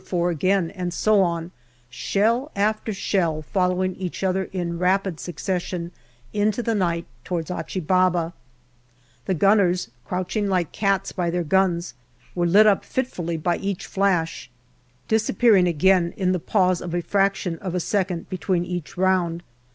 4 0.03 0.31
again, 0.31 0.71
and 0.71 0.91
so 0.91 1.21
on, 1.21 1.51
shell 1.87 2.51
after 2.55 2.91
shell 2.91 3.43
following 3.43 3.93
each 3.97 4.23
other 4.23 4.45
in 4.45 4.79
rapid 4.79 5.19
succession 5.19 5.91
into 6.33 6.63
the 6.63 6.73
night, 6.73 7.05
towards 7.23 7.51
Achi 7.51 7.79
Baba. 7.81 8.33
The 9.25 9.33
64 9.33 9.33
GALLIPOLI 9.33 9.35
JDIARY 9.35 9.39
gunners, 9.67 9.89
crouching 10.05 10.49
like 10.49 10.71
cats 10.71 11.11
by 11.11 11.29
their 11.29 11.43
guns, 11.43 11.93
were 12.33 12.47
lit 12.47 12.65
up 12.65 12.83
fitfully 12.83 13.37
by 13.37 13.57
each 13.57 13.85
flash, 13.85 14.49
disappearing 15.07 15.67
again 15.67 16.15
in 16.17 16.31
the 16.31 16.39
pause 16.39 16.81
of 16.81 16.95
a 16.95 17.01
fraction 17.03 17.59
of 17.59 17.75
a 17.75 17.79
second 17.79 18.27
between 18.27 18.65
each 18.65 18.97
round. 18.97 19.43